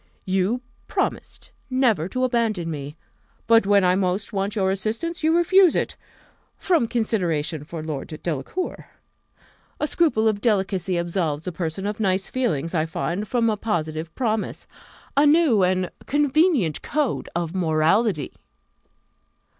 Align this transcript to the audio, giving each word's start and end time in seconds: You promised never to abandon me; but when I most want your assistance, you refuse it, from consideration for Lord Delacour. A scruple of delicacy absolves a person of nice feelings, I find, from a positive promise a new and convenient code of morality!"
You 0.25 0.61
promised 0.87 1.51
never 1.69 2.07
to 2.09 2.23
abandon 2.23 2.71
me; 2.71 2.95
but 3.45 3.67
when 3.67 3.83
I 3.85 3.93
most 3.93 4.33
want 4.33 4.55
your 4.55 4.71
assistance, 4.71 5.21
you 5.21 5.37
refuse 5.37 5.75
it, 5.75 5.95
from 6.57 6.87
consideration 6.87 7.63
for 7.63 7.83
Lord 7.83 8.07
Delacour. 8.23 8.87
A 9.79 9.85
scruple 9.85 10.27
of 10.27 10.41
delicacy 10.41 10.97
absolves 10.97 11.45
a 11.45 11.51
person 11.51 11.85
of 11.85 11.99
nice 11.99 12.29
feelings, 12.31 12.73
I 12.73 12.87
find, 12.87 13.27
from 13.27 13.47
a 13.47 13.55
positive 13.55 14.11
promise 14.15 14.65
a 15.15 15.27
new 15.27 15.61
and 15.61 15.91
convenient 16.07 16.81
code 16.81 17.29
of 17.35 17.53
morality!" 17.53 18.33